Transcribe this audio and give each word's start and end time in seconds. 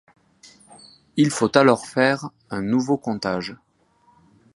Il 1.15 1.29
faut 1.29 1.51
alors 1.55 1.85
faire 1.85 2.31
un 2.49 2.63
nouveau 2.63 2.97
comptage. 2.97 3.55